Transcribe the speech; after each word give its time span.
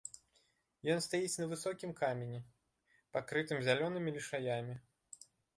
Ён 0.93 1.03
стаіць 1.07 1.39
на 1.41 1.47
высокім 1.51 1.93
камені, 2.01 2.39
пакрытым 3.19 3.57
зялёнымі 3.69 4.09
лішаямі. 4.17 4.75